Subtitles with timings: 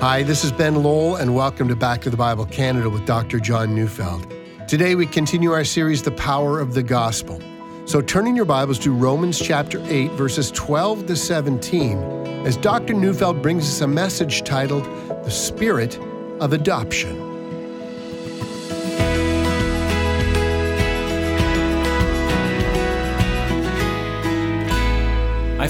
[0.00, 3.40] Hi, this is Ben Lowell, and welcome to Back to the Bible Canada with Dr.
[3.40, 4.32] John Neufeld.
[4.68, 7.42] Today we continue our series, The Power of the Gospel.
[7.84, 11.98] So turning your Bibles to Romans chapter 8, verses 12 to 17,
[12.46, 12.94] as Dr.
[12.94, 14.84] Neufeld brings us a message titled,
[15.24, 15.98] The Spirit
[16.38, 17.27] of Adoption.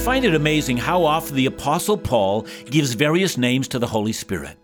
[0.08, 4.56] Find it amazing how often the Apostle Paul gives various names to the Holy Spirit.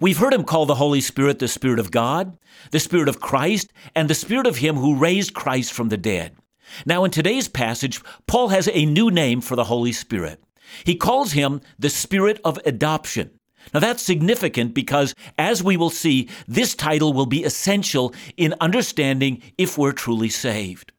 [0.00, 2.36] We've heard him call the Holy Spirit the Spirit of God,
[2.72, 6.36] the Spirit of Christ, and the Spirit of Him who raised Christ from the dead.
[6.84, 10.44] Now, in today's passage, Paul has a new name for the Holy Spirit.
[10.84, 13.30] He calls him the Spirit of Adoption.
[13.72, 19.40] Now, that's significant because, as we will see, this title will be essential in understanding
[19.56, 20.92] if we're truly saved.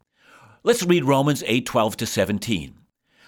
[0.64, 2.74] Let's read Romans 8 12 to 17.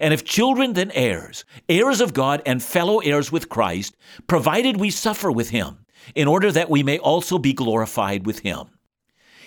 [0.00, 4.90] And if children, then heirs, heirs of God and fellow heirs with Christ, provided we
[4.90, 8.66] suffer with Him, in order that we may also be glorified with Him.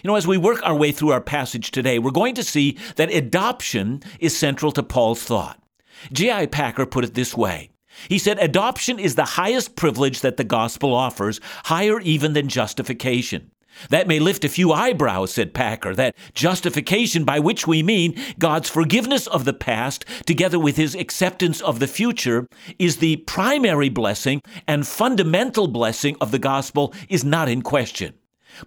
[0.03, 2.77] You know, as we work our way through our passage today, we're going to see
[2.97, 5.61] that adoption is central to Paul's thought.
[6.11, 6.47] J.I.
[6.47, 7.69] Packer put it this way
[8.09, 13.52] He said, Adoption is the highest privilege that the gospel offers, higher even than justification.
[13.89, 18.69] That may lift a few eyebrows, said Packer, that justification by which we mean God's
[18.69, 22.47] forgiveness of the past together with his acceptance of the future
[22.79, 28.13] is the primary blessing and fundamental blessing of the gospel is not in question.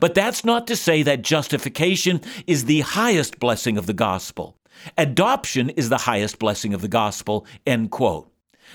[0.00, 4.56] But that's not to say that justification is the highest blessing of the gospel.
[4.98, 8.30] Adoption is the highest blessing of the gospel, end quote.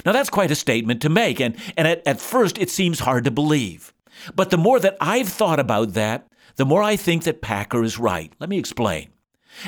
[0.06, 3.26] Now that's quite a statement to make, and, and at, at first it seems hard
[3.26, 3.94] to believe.
[4.36, 8.00] But the more that I've thought about that, the more I think that Packer is
[8.00, 8.34] right.
[8.40, 9.10] Let me explain.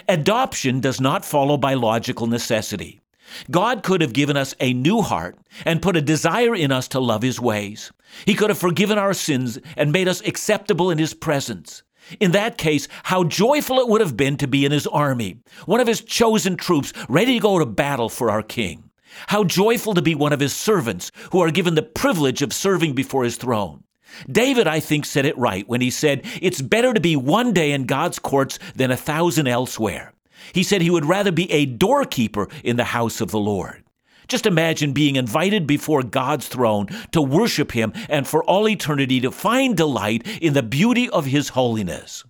[0.07, 3.01] Adoption does not follow by logical necessity.
[3.49, 6.99] God could have given us a new heart and put a desire in us to
[6.99, 7.91] love His ways.
[8.25, 11.83] He could have forgiven our sins and made us acceptable in His presence.
[12.19, 15.79] In that case, how joyful it would have been to be in His army, one
[15.79, 18.89] of His chosen troops, ready to go to battle for our King.
[19.27, 22.93] How joyful to be one of His servants who are given the privilege of serving
[22.93, 23.83] before His throne.
[24.29, 27.71] David, I think, said it right when he said, It's better to be one day
[27.71, 30.13] in God's courts than a thousand elsewhere.
[30.53, 33.83] He said he would rather be a doorkeeper in the house of the Lord.
[34.27, 39.31] Just imagine being invited before God's throne to worship Him and for all eternity to
[39.31, 42.23] find delight in the beauty of His holiness.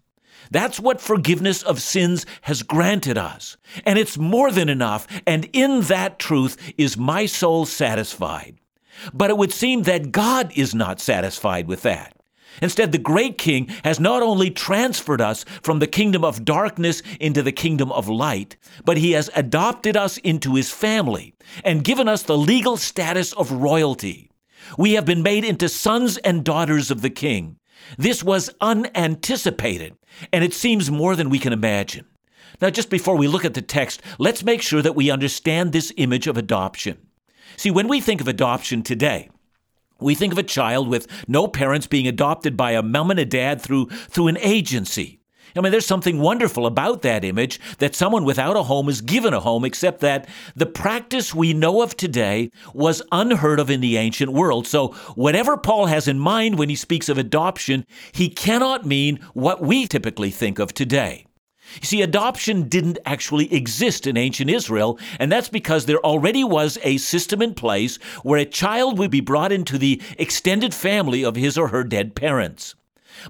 [0.51, 3.57] That's what forgiveness of sins has granted us.
[3.85, 5.07] And it's more than enough.
[5.25, 8.57] And in that truth is my soul satisfied.
[9.13, 12.15] But it would seem that God is not satisfied with that.
[12.61, 17.41] Instead, the great king has not only transferred us from the kingdom of darkness into
[17.41, 21.33] the kingdom of light, but he has adopted us into his family
[21.63, 24.29] and given us the legal status of royalty.
[24.77, 27.57] We have been made into sons and daughters of the king.
[27.97, 29.97] This was unanticipated,
[30.31, 32.05] and it seems more than we can imagine.
[32.61, 35.91] Now, just before we look at the text, let's make sure that we understand this
[35.97, 36.97] image of adoption.
[37.57, 39.29] See, when we think of adoption today,
[39.99, 43.25] we think of a child with no parents being adopted by a mom and a
[43.25, 45.19] dad through, through an agency.
[45.55, 49.33] I mean, there's something wonderful about that image that someone without a home is given
[49.33, 53.97] a home, except that the practice we know of today was unheard of in the
[53.97, 54.65] ancient world.
[54.65, 59.61] So, whatever Paul has in mind when he speaks of adoption, he cannot mean what
[59.61, 61.27] we typically think of today.
[61.81, 66.77] You see, adoption didn't actually exist in ancient Israel, and that's because there already was
[66.83, 71.35] a system in place where a child would be brought into the extended family of
[71.35, 72.75] his or her dead parents.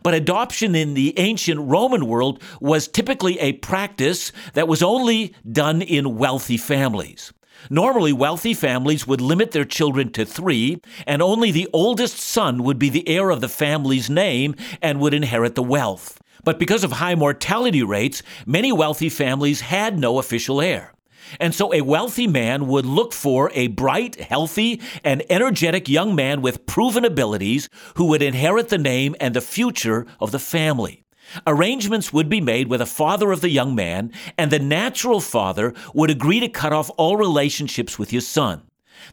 [0.01, 5.81] But adoption in the ancient Roman world was typically a practice that was only done
[5.81, 7.33] in wealthy families.
[7.69, 12.77] Normally, wealthy families would limit their children to three, and only the oldest son would
[12.77, 16.19] be the heir of the family's name and would inherit the wealth.
[16.43, 20.93] But because of high mortality rates, many wealthy families had no official heir.
[21.39, 26.41] And so a wealthy man would look for a bright, healthy, and energetic young man
[26.41, 31.03] with proven abilities who would inherit the name and the future of the family.
[31.47, 35.73] Arrangements would be made with the father of the young man, and the natural father
[35.93, 38.61] would agree to cut off all relationships with his son.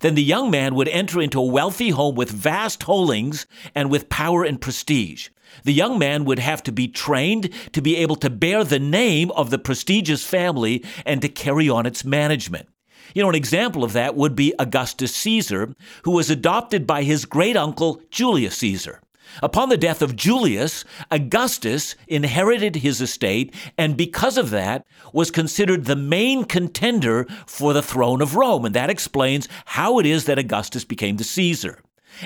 [0.00, 4.08] then the young man would enter into a wealthy home with vast holdings and with
[4.08, 5.28] power and prestige.
[5.64, 9.30] The young man would have to be trained to be able to bear the name
[9.32, 12.68] of the prestigious family and to carry on its management.
[13.14, 15.74] You know, an example of that would be Augustus Caesar,
[16.04, 19.00] who was adopted by his great uncle Julius Caesar.
[19.42, 25.84] Upon the death of Julius, Augustus inherited his estate and because of that was considered
[25.84, 28.64] the main contender for the throne of Rome.
[28.64, 31.80] And that explains how it is that Augustus became the Caesar.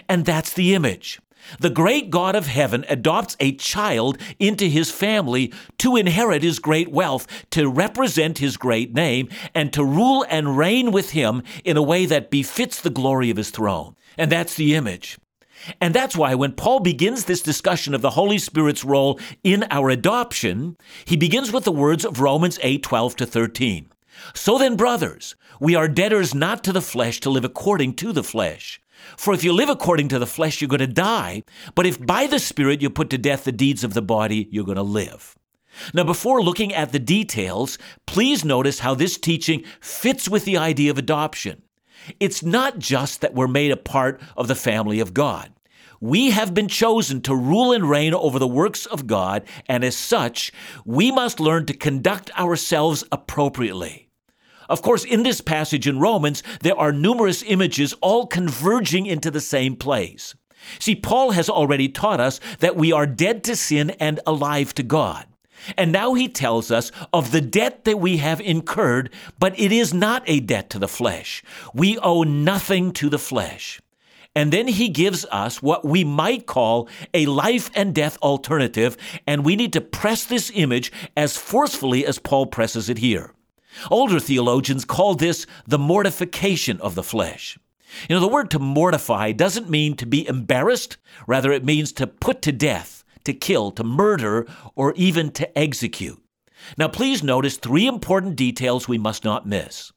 [0.09, 1.21] And that's the image.
[1.59, 6.89] The great God of heaven adopts a child into his family to inherit his great
[6.89, 11.83] wealth, to represent his great name, and to rule and reign with him in a
[11.83, 13.97] way that befits the glory of his throne.
[14.17, 15.19] And that's the image.
[15.81, 19.91] And that's why when Paul begins this discussion of the Holy Spirit's role in our
[19.91, 23.89] adoption, he begins with the words of Romans 8 12 to 13.
[24.35, 28.23] So then, brothers, we are debtors not to the flesh to live according to the
[28.23, 28.81] flesh.
[29.17, 31.43] For if you live according to the flesh, you're going to die.
[31.75, 34.65] But if by the Spirit you put to death the deeds of the body, you're
[34.65, 35.37] going to live.
[35.93, 40.91] Now, before looking at the details, please notice how this teaching fits with the idea
[40.91, 41.63] of adoption.
[42.21, 45.53] It's not just that we're made a part of the family of God.
[46.01, 49.97] We have been chosen to rule and reign over the works of God, and as
[49.97, 50.53] such,
[50.85, 54.04] we must learn to conduct ourselves appropriately.
[54.69, 59.41] Of course, in this passage in Romans, there are numerous images all converging into the
[59.41, 60.35] same place.
[60.79, 64.83] See, Paul has already taught us that we are dead to sin and alive to
[64.83, 65.27] God.
[65.77, 69.95] And now he tells us of the debt that we have incurred, but it is
[69.95, 71.43] not a debt to the flesh.
[71.73, 73.81] We owe nothing to the flesh.
[74.37, 78.97] And then he gives us what we might call a life and death alternative,
[79.27, 83.33] and we need to press this image as forcefully as Paul presses it here.
[83.91, 87.59] Older theologians call this the mortification of the flesh.
[88.09, 92.07] You know, the word to mortify doesn't mean to be embarrassed, rather, it means to
[92.07, 96.21] put to death, to kill, to murder, or even to execute.
[96.77, 99.93] Now, please notice three important details we must not miss.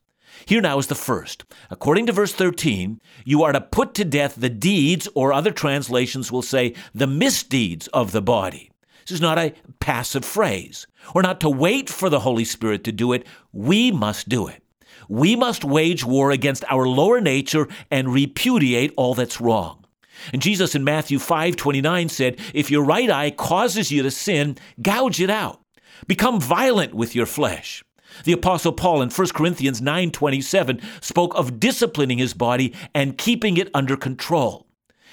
[0.45, 1.45] Here now is the first.
[1.71, 6.31] According to verse 13, you are to put to death the deeds, or other translations
[6.31, 8.69] will say, the misdeeds of the body.
[9.07, 10.85] This is not a passive phrase.
[11.15, 13.25] We're not to wait for the Holy Spirit to do it.
[13.53, 14.61] We must do it.
[15.07, 19.85] We must wage war against our lower nature and repudiate all that's wrong.
[20.33, 25.21] And Jesus in Matthew 5:29 said, "If your right eye causes you to sin, gouge
[25.21, 25.61] it out.
[26.05, 27.85] Become violent with your flesh."
[28.25, 33.69] The apostle Paul in 1 Corinthians 9:27 spoke of disciplining his body and keeping it
[33.73, 34.66] under control.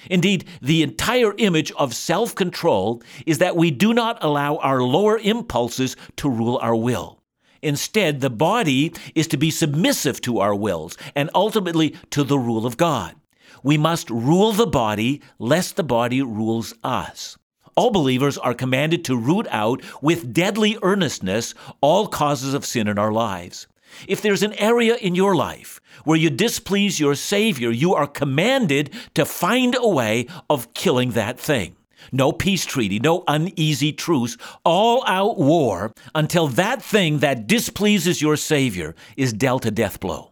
[0.09, 5.17] Indeed, the entire image of self control is that we do not allow our lower
[5.17, 7.21] impulses to rule our will.
[7.61, 12.65] Instead, the body is to be submissive to our wills and ultimately to the rule
[12.65, 13.15] of God.
[13.63, 17.37] We must rule the body lest the body rules us.
[17.75, 22.99] All believers are commanded to root out with deadly earnestness all causes of sin in
[22.99, 23.67] our lives.
[24.07, 28.93] If there's an area in your life where you displease your Savior, you are commanded
[29.13, 31.75] to find a way of killing that thing.
[32.11, 38.37] No peace treaty, no uneasy truce, all out war until that thing that displeases your
[38.37, 40.31] Savior is dealt a death blow.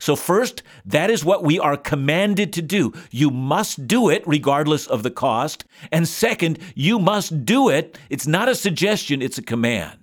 [0.00, 2.92] So, first, that is what we are commanded to do.
[3.10, 5.64] You must do it regardless of the cost.
[5.90, 7.98] And second, you must do it.
[8.08, 9.98] It's not a suggestion, it's a command.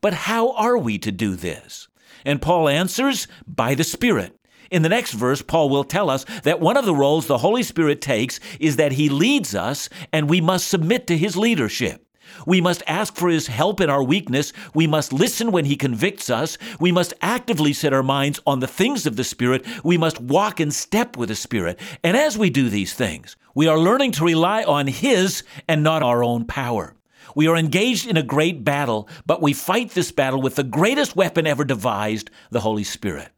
[0.00, 1.86] But how are we to do this?
[2.24, 4.38] And Paul answers, by the Spirit.
[4.70, 7.62] In the next verse, Paul will tell us that one of the roles the Holy
[7.62, 12.06] Spirit takes is that he leads us and we must submit to his leadership.
[12.46, 14.52] We must ask for his help in our weakness.
[14.74, 16.56] We must listen when he convicts us.
[16.80, 19.66] We must actively set our minds on the things of the Spirit.
[19.84, 21.78] We must walk in step with the Spirit.
[22.02, 26.02] And as we do these things, we are learning to rely on his and not
[26.02, 26.94] our own power.
[27.34, 31.16] We are engaged in a great battle, but we fight this battle with the greatest
[31.16, 33.28] weapon ever devised, the Holy Spirit.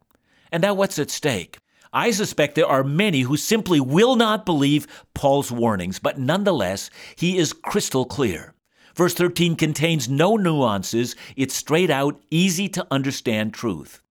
[0.51, 1.59] And now what's at stake?
[1.93, 7.39] I suspect there are many who simply will not believe Paul's warnings, but nonetheless, he
[7.39, 8.55] is crystal clear.
[8.97, 14.03] Verse 13 contains no nuances, it's straight out, easy to understand truth.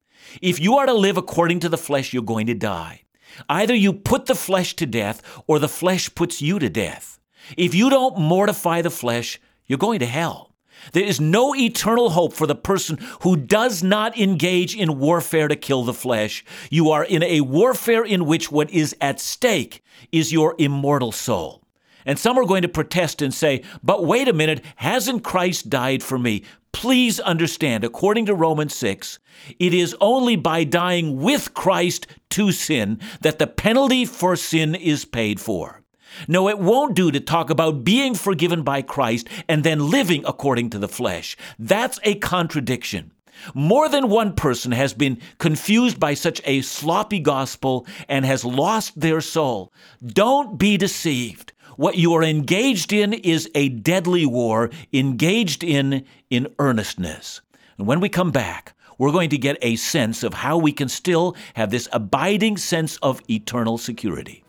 [0.42, 3.04] If you are to live according to the flesh, you're going to die.
[3.50, 7.20] Either you put the flesh to death, or the flesh puts you to death.
[7.58, 10.54] If you don't mortify the flesh, you're going to hell.
[10.92, 15.56] There is no eternal hope for the person who does not engage in warfare to
[15.56, 16.44] kill the flesh.
[16.70, 21.64] You are in a warfare in which what is at stake is your immortal soul.
[22.06, 26.04] And some are going to protest and say, but wait a minute, hasn't Christ died
[26.04, 26.44] for me?
[26.74, 29.20] Please understand, according to Romans 6,
[29.60, 35.06] it is only by dying with Christ to sin that the penalty for sin is
[35.06, 35.83] paid for.
[36.28, 40.70] No, it won't do to talk about being forgiven by Christ and then living according
[40.72, 41.38] to the flesh.
[41.60, 43.12] That's a contradiction.
[43.54, 49.00] More than one person has been confused by such a sloppy gospel and has lost
[49.00, 49.74] their soul.
[50.06, 51.52] Don't be deceived.
[51.76, 57.42] What you are engaged in is a deadly war, engaged in in earnestness.
[57.78, 60.88] And when we come back, we're going to get a sense of how we can
[60.88, 64.43] still have this abiding sense of eternal security.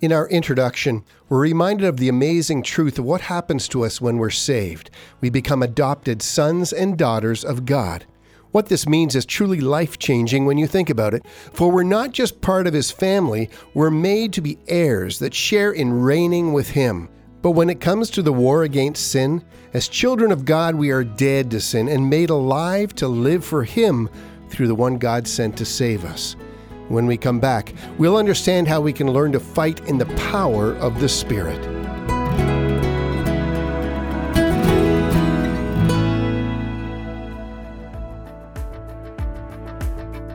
[0.00, 4.16] In our introduction, we're reminded of the amazing truth of what happens to us when
[4.16, 4.90] we're saved.
[5.20, 8.04] We become adopted sons and daughters of God.
[8.52, 12.12] What this means is truly life changing when you think about it, for we're not
[12.12, 16.70] just part of His family, we're made to be heirs that share in reigning with
[16.70, 17.08] Him.
[17.42, 19.42] But when it comes to the war against sin,
[19.74, 23.64] as children of God, we are dead to sin and made alive to live for
[23.64, 24.08] Him
[24.48, 26.36] through the one God sent to save us.
[26.88, 30.74] When we come back, we'll understand how we can learn to fight in the power
[30.76, 31.62] of the Spirit.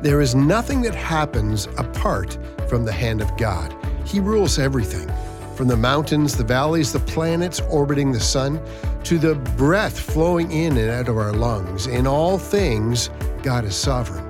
[0.03, 3.73] There is nothing that happens apart from the hand of God.
[4.05, 5.09] He rules everything
[5.55, 8.61] from the mountains, the valleys, the planets orbiting the sun,
[9.05, 11.87] to the breath flowing in and out of our lungs.
[11.87, 13.09] In all things,
[13.43, 14.22] God is sovereign.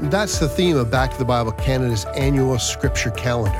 [0.00, 3.58] That's the theme of Back to the Bible Canada's annual scripture calendar.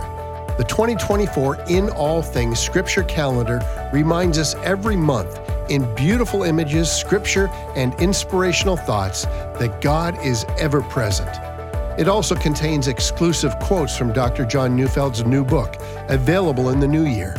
[0.56, 3.60] The 2024 In All Things Scripture Calendar
[3.92, 10.80] reminds us every month in beautiful images, scripture, and inspirational thoughts that God is ever
[10.82, 11.28] present.
[11.98, 14.44] It also contains exclusive quotes from Dr.
[14.44, 15.74] John Neufeld's new book,
[16.08, 17.34] available in the new year.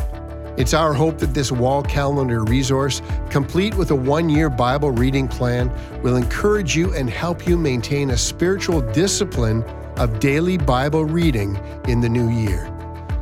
[0.57, 5.27] It's our hope that this wall calendar resource, complete with a one year Bible reading
[5.27, 9.63] plan, will encourage you and help you maintain a spiritual discipline
[9.97, 12.73] of daily Bible reading in the new year.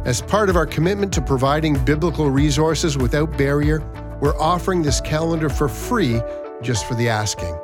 [0.06, 3.82] As part of our commitment to providing biblical resources without barrier,
[4.22, 6.22] we're offering this calendar for free
[6.62, 7.58] just for the asking.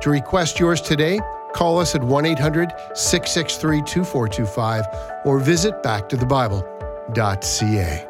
[0.00, 1.20] To request yours today,
[1.52, 4.84] call us at 1 800 663 2425
[5.26, 8.09] or visit backtothebible.ca.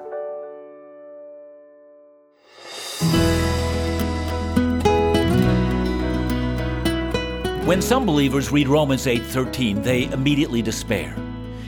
[7.70, 11.14] When some believers read Romans 8:13, they immediately despair.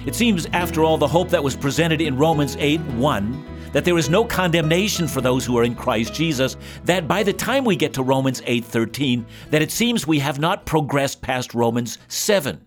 [0.04, 4.10] It seems after all the hope that was presented in Romans 8:1 that there is
[4.10, 6.56] no condemnation for those who are in Christ Jesus,
[6.86, 10.66] that by the time we get to Romans 8:13, that it seems we have not
[10.66, 12.62] progressed past Romans 7.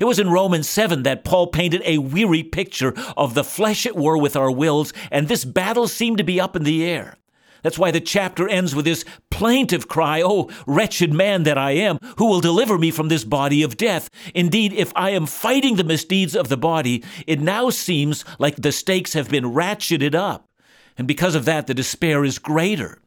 [0.00, 3.94] It was in Romans 7 that Paul painted a weary picture of the flesh at
[3.94, 7.19] war with our wills, and this battle seemed to be up in the air.
[7.62, 11.98] That's why the chapter ends with this plaintive cry, Oh, wretched man that I am,
[12.18, 14.10] who will deliver me from this body of death?
[14.34, 18.72] Indeed, if I am fighting the misdeeds of the body, it now seems like the
[18.72, 20.48] stakes have been ratcheted up.
[20.96, 23.00] And because of that, the despair is greater.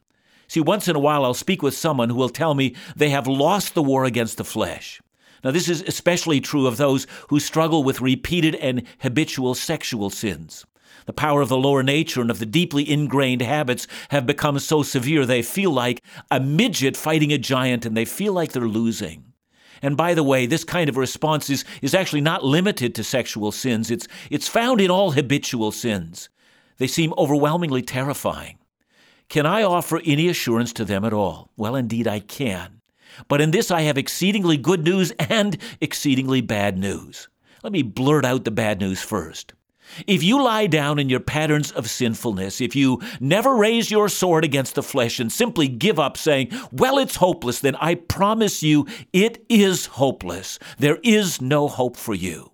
[0.48, 3.26] See, once in a while, I'll speak with someone who will tell me they have
[3.26, 5.00] lost the war against the flesh.
[5.42, 10.64] Now, this is especially true of those who struggle with repeated and habitual sexual sins.
[11.06, 14.82] The power of the lower nature and of the deeply ingrained habits have become so
[14.82, 19.32] severe they feel like a midget fighting a giant and they feel like they're losing.
[19.82, 23.52] And by the way, this kind of response is, is actually not limited to sexual
[23.52, 23.90] sins.
[23.90, 26.30] It's, it's found in all habitual sins.
[26.78, 28.58] They seem overwhelmingly terrifying.
[29.28, 31.50] Can I offer any assurance to them at all?
[31.56, 32.80] Well, indeed, I can.
[33.28, 37.28] But in this, I have exceedingly good news and exceedingly bad news.
[37.62, 39.54] Let me blurt out the bad news first.
[40.06, 44.44] If you lie down in your patterns of sinfulness, if you never raise your sword
[44.44, 48.86] against the flesh and simply give up saying, Well, it's hopeless, then I promise you
[49.12, 50.58] it is hopeless.
[50.78, 52.50] There is no hope for you.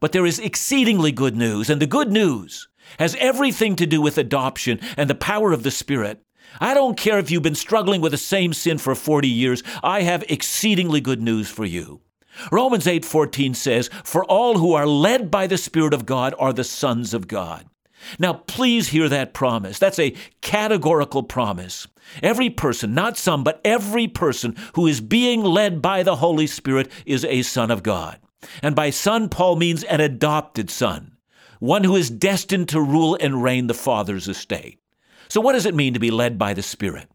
[0.00, 2.68] But there is exceedingly good news, and the good news
[2.98, 6.22] has everything to do with adoption and the power of the Spirit.
[6.60, 10.02] I don't care if you've been struggling with the same sin for 40 years, I
[10.02, 12.00] have exceedingly good news for you.
[12.50, 16.64] Romans 8:14 says, "For all who are led by the Spirit of God are the
[16.64, 17.66] sons of God."
[18.18, 19.78] Now, please hear that promise.
[19.78, 21.86] That's a categorical promise.
[22.22, 26.90] Every person, not some, but every person who is being led by the Holy Spirit
[27.04, 28.18] is a son of God.
[28.62, 31.12] And by son, Paul means an adopted son,
[31.58, 34.78] one who is destined to rule and reign the Father's estate.
[35.28, 37.08] So, what does it mean to be led by the Spirit?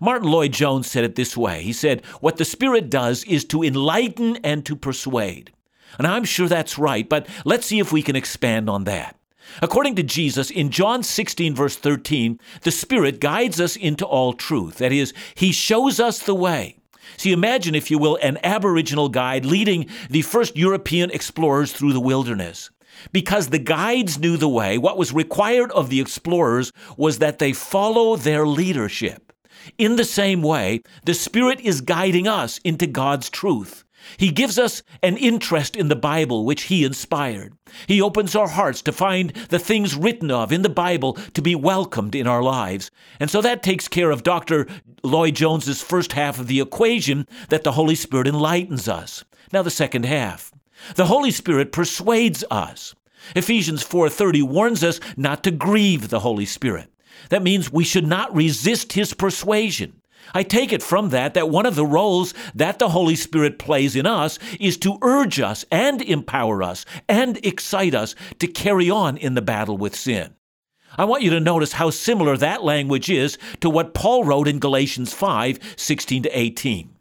[0.00, 4.36] Martyn Lloyd-Jones said it this way He said, What the Spirit does is to enlighten
[4.36, 5.52] and to persuade.
[5.98, 9.16] And I'm sure that's right, but let's see if we can expand on that.
[9.62, 14.78] According to Jesus, in John 16, verse 13, the Spirit guides us into all truth.
[14.78, 16.78] That is, He shows us the way.
[17.16, 22.00] So imagine, if you will, an Aboriginal guide leading the first European explorers through the
[22.00, 22.70] wilderness.
[23.12, 27.52] Because the guides knew the way, what was required of the explorers was that they
[27.52, 29.32] follow their leadership.
[29.78, 33.84] In the same way, the Spirit is guiding us into God's truth.
[34.16, 37.54] He gives us an interest in the Bible which He inspired.
[37.86, 41.54] He opens our hearts to find the things written of in the Bible to be
[41.54, 42.90] welcomed in our lives.
[43.18, 44.66] And so that takes care of Dr.
[45.02, 49.24] Lloyd Jones's first half of the equation that the Holy Spirit enlightens us.
[49.52, 50.52] Now the second half.
[50.96, 52.94] The Holy Spirit persuades us.
[53.34, 56.90] Ephesians 4:30 warns us not to grieve the Holy Spirit.
[57.30, 60.00] That means we should not resist his persuasion.
[60.32, 63.94] I take it from that that one of the roles that the Holy Spirit plays
[63.94, 69.16] in us is to urge us and empower us and excite us to carry on
[69.16, 70.34] in the battle with sin.
[70.96, 74.60] I want you to notice how similar that language is to what Paul wrote in
[74.60, 76.93] Galatians 5 16 to 18.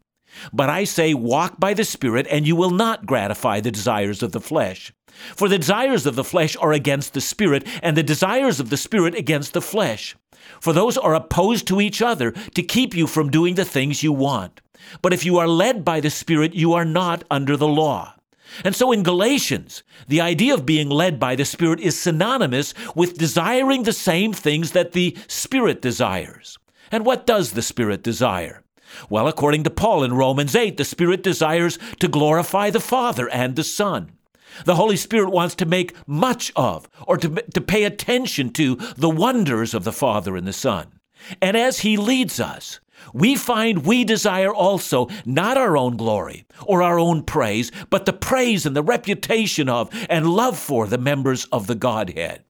[0.52, 4.32] But I say, walk by the Spirit, and you will not gratify the desires of
[4.32, 4.94] the flesh.
[5.36, 8.78] For the desires of the flesh are against the Spirit, and the desires of the
[8.78, 10.16] Spirit against the flesh.
[10.60, 14.12] For those are opposed to each other to keep you from doing the things you
[14.12, 14.62] want.
[15.02, 18.16] But if you are led by the Spirit, you are not under the law.
[18.64, 23.18] And so in Galatians, the idea of being led by the Spirit is synonymous with
[23.18, 26.58] desiring the same things that the Spirit desires.
[26.92, 28.63] And what does the Spirit desire?
[29.10, 33.56] Well, according to Paul in Romans 8, the Spirit desires to glorify the Father and
[33.56, 34.12] the Son.
[34.66, 39.10] The Holy Spirit wants to make much of or to, to pay attention to the
[39.10, 41.00] wonders of the Father and the Son.
[41.42, 42.80] And as He leads us,
[43.14, 48.14] we find we desire also not our own glory or our own praise, but the
[48.14, 52.44] praise and the reputation of and love for the members of the Godhead.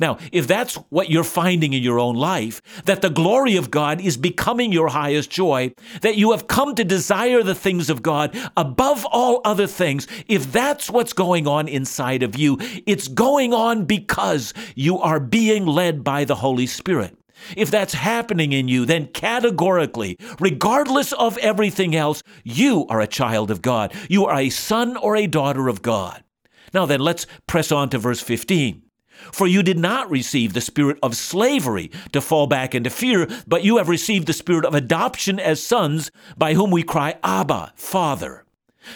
[0.00, 4.00] Now, if that's what you're finding in your own life, that the glory of God
[4.00, 8.36] is becoming your highest joy, that you have come to desire the things of God
[8.56, 13.84] above all other things, if that's what's going on inside of you, it's going on
[13.84, 17.16] because you are being led by the Holy Spirit.
[17.56, 23.50] If that's happening in you, then categorically, regardless of everything else, you are a child
[23.50, 23.92] of God.
[24.08, 26.22] You are a son or a daughter of God.
[26.72, 28.83] Now then, let's press on to verse 15.
[29.32, 33.64] For you did not receive the spirit of slavery to fall back into fear, but
[33.64, 38.44] you have received the spirit of adoption as sons, by whom we cry, Abba, Father.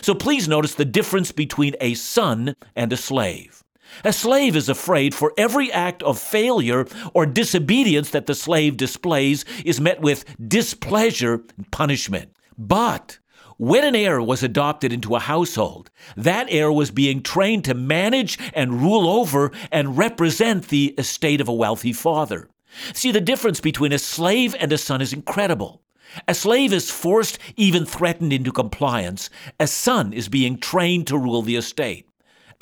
[0.01, 3.65] So please notice the difference between a son and a slave.
[4.05, 9.45] A slave is afraid for every act of failure or disobedience that the slave displays
[9.65, 12.31] is met with displeasure and punishment.
[12.57, 13.19] But
[13.59, 18.39] when an heir was adopted into a household, that heir was being trained to manage
[18.55, 22.49] and rule over and represent the estate of a wealthy father.
[22.95, 25.83] See, the difference between a slave and a son is incredible.
[26.29, 29.29] A slave is forced, even threatened into compliance.
[29.59, 32.09] A son is being trained to rule the estate.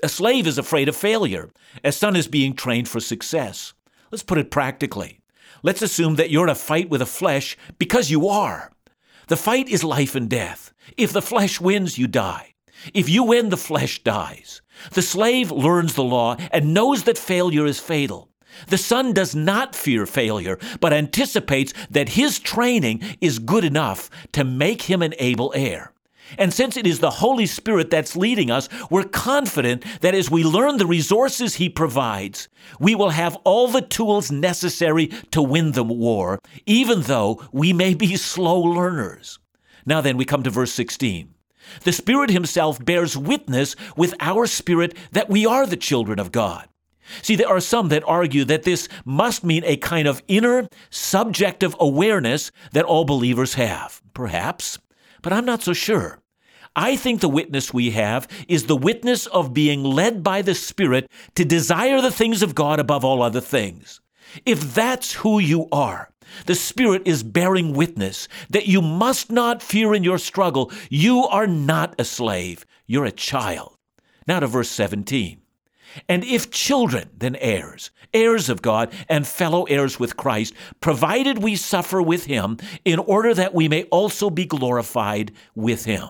[0.02, 1.50] A slave is afraid of failure.
[1.84, 3.74] A son is being trained for success.
[4.10, 5.20] Let's put it practically.
[5.62, 8.72] Let's assume that you're in a fight with the flesh because you are.
[9.28, 10.72] The fight is life and death.
[10.96, 12.54] If the flesh wins, you die.
[12.94, 14.62] If you win, the flesh dies.
[14.92, 18.30] The slave learns the law and knows that failure is fatal.
[18.68, 24.44] The son does not fear failure, but anticipates that his training is good enough to
[24.44, 25.92] make him an able heir.
[26.38, 30.44] And since it is the Holy Spirit that's leading us, we're confident that as we
[30.44, 32.48] learn the resources He provides,
[32.80, 37.94] we will have all the tools necessary to win the war, even though we may
[37.94, 39.38] be slow learners.
[39.84, 41.32] Now then, we come to verse 16.
[41.82, 46.68] The Spirit Himself bears witness with our spirit that we are the children of God.
[47.22, 51.76] See, there are some that argue that this must mean a kind of inner, subjective
[51.78, 54.02] awareness that all believers have.
[54.12, 54.78] Perhaps
[55.26, 56.20] but I'm not so sure.
[56.76, 61.10] I think the witness we have is the witness of being led by the Spirit
[61.34, 64.00] to desire the things of God above all other things.
[64.44, 66.10] If that's who you are,
[66.44, 70.70] the Spirit is bearing witness that you must not fear in your struggle.
[70.90, 73.76] You are not a slave, you're a child.
[74.28, 75.40] Now to verse 17.
[76.08, 81.56] And if children, then heirs, heirs of God, and fellow heirs with Christ, provided we
[81.56, 86.08] suffer with him, in order that we may also be glorified with him.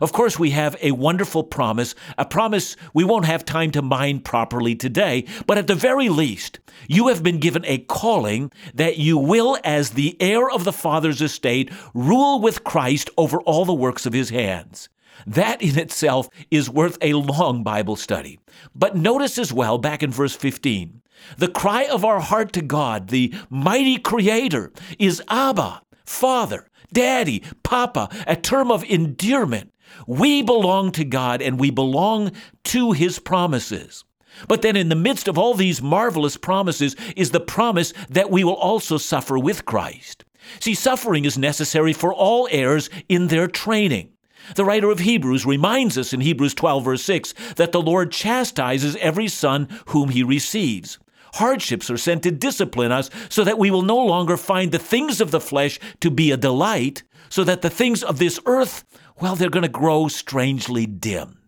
[0.00, 4.20] Of course, we have a wonderful promise, a promise we won't have time to mine
[4.20, 9.16] properly today, but at the very least, you have been given a calling that you
[9.16, 14.04] will, as the heir of the Father's estate, rule with Christ over all the works
[14.04, 14.88] of his hands.
[15.26, 18.38] That in itself is worth a long Bible study.
[18.74, 21.02] But notice as well, back in verse 15,
[21.38, 28.08] the cry of our heart to God, the mighty Creator, is Abba, Father, Daddy, Papa,
[28.26, 29.72] a term of endearment.
[30.06, 32.32] We belong to God and we belong
[32.64, 34.04] to His promises.
[34.48, 38.44] But then, in the midst of all these marvelous promises, is the promise that we
[38.44, 40.24] will also suffer with Christ.
[40.60, 44.10] See, suffering is necessary for all heirs in their training.
[44.54, 48.96] The writer of Hebrews reminds us in Hebrews 12, verse 6, that the Lord chastises
[48.96, 50.98] every son whom he receives.
[51.34, 55.20] Hardships are sent to discipline us so that we will no longer find the things
[55.20, 58.84] of the flesh to be a delight, so that the things of this earth,
[59.20, 61.38] well, they're going to grow strangely dim.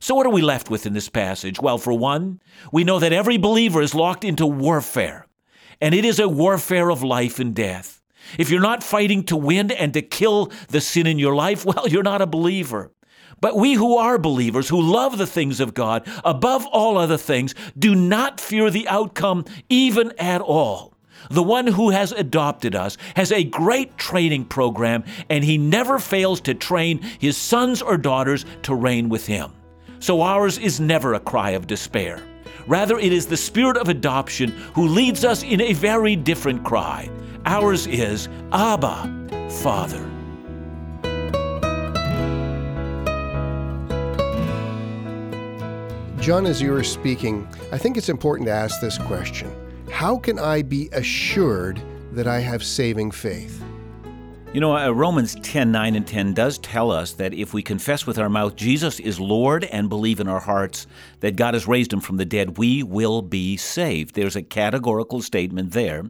[0.00, 1.60] So, what are we left with in this passage?
[1.60, 2.40] Well, for one,
[2.72, 5.28] we know that every believer is locked into warfare,
[5.80, 8.01] and it is a warfare of life and death.
[8.38, 11.88] If you're not fighting to win and to kill the sin in your life, well,
[11.88, 12.90] you're not a believer.
[13.40, 17.54] But we who are believers, who love the things of God above all other things,
[17.76, 20.94] do not fear the outcome even at all.
[21.30, 26.40] The one who has adopted us has a great training program, and he never fails
[26.42, 29.52] to train his sons or daughters to reign with him.
[29.98, 32.22] So ours is never a cry of despair.
[32.66, 37.10] Rather, it is the spirit of adoption who leads us in a very different cry.
[37.44, 40.08] Ours is Abba, Father.
[46.20, 49.50] John, as you were speaking, I think it's important to ask this question
[49.90, 53.61] How can I be assured that I have saving faith?
[54.54, 58.06] You know, uh, Romans 10 9 and 10 does tell us that if we confess
[58.06, 60.86] with our mouth Jesus is Lord and believe in our hearts
[61.20, 64.14] that God has raised him from the dead, we will be saved.
[64.14, 66.02] There's a categorical statement there.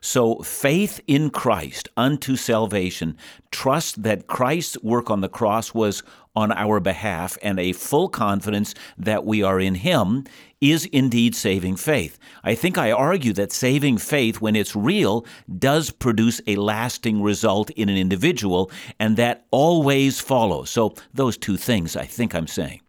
[0.00, 3.16] So, faith in Christ unto salvation,
[3.50, 6.04] trust that Christ's work on the cross was
[6.38, 10.24] on our behalf, and a full confidence that we are in Him
[10.60, 12.16] is indeed saving faith.
[12.44, 15.26] I think I argue that saving faith, when it's real,
[15.58, 18.70] does produce a lasting result in an individual,
[19.00, 20.70] and that always follows.
[20.70, 22.82] So, those two things I think I'm saying.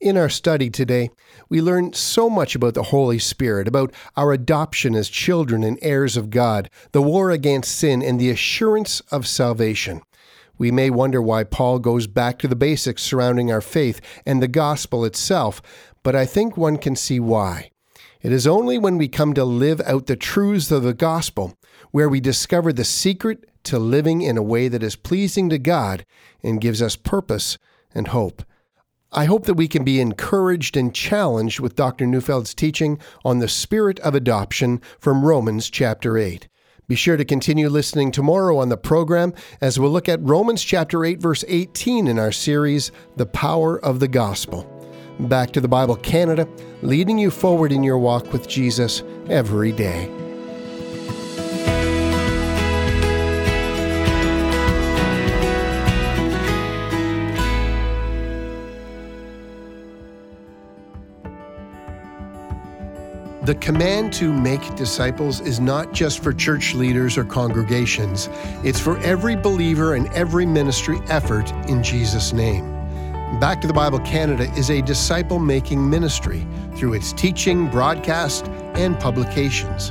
[0.00, 1.10] In our study today,
[1.48, 6.16] we learn so much about the Holy Spirit, about our adoption as children and heirs
[6.16, 10.02] of God, the war against sin, and the assurance of salvation.
[10.60, 14.46] We may wonder why Paul goes back to the basics surrounding our faith and the
[14.46, 15.62] gospel itself,
[16.02, 17.70] but I think one can see why.
[18.20, 21.56] It is only when we come to live out the truths of the gospel
[21.92, 26.04] where we discover the secret to living in a way that is pleasing to God
[26.42, 27.56] and gives us purpose
[27.94, 28.42] and hope.
[29.12, 32.04] I hope that we can be encouraged and challenged with Dr.
[32.04, 36.49] Neufeld's teaching on the spirit of adoption from Romans chapter 8.
[36.90, 41.04] Be sure to continue listening tomorrow on the program as we'll look at Romans chapter
[41.04, 44.68] 8 verse 18 in our series The Power of the Gospel.
[45.20, 46.48] Back to the Bible Canada,
[46.82, 50.19] leading you forward in your walk with Jesus every day.
[63.50, 68.28] The command to make disciples is not just for church leaders or congregations,
[68.62, 72.70] it's for every believer and every ministry effort in Jesus' name.
[73.40, 78.96] Back to the Bible Canada is a disciple making ministry through its teaching, broadcast, and
[79.00, 79.90] publications.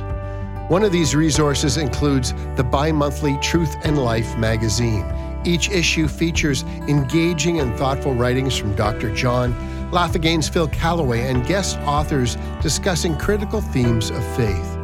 [0.68, 5.04] One of these resources includes the bi monthly Truth and Life magazine.
[5.44, 9.14] Each issue features engaging and thoughtful writings from Dr.
[9.14, 9.52] John
[9.92, 14.76] Laugh Again's Phil Callaway, and guest authors discussing critical themes of faith.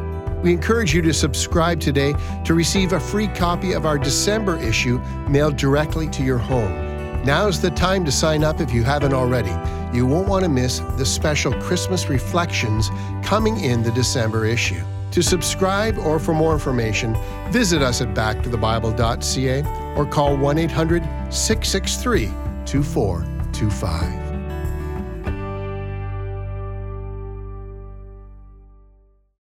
[0.43, 4.99] We encourage you to subscribe today to receive a free copy of our December issue
[5.29, 7.23] mailed directly to your home.
[7.23, 9.53] Now's the time to sign up if you haven't already.
[9.97, 12.89] You won't want to miss the special Christmas reflections
[13.23, 14.81] coming in the December issue.
[15.11, 17.17] To subscribe or for more information,
[17.49, 22.27] visit us at backtothebible.ca or call 1 800 663
[22.65, 24.26] 2425.